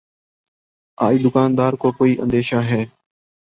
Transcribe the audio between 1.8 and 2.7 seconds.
کو کوئی اندیشہ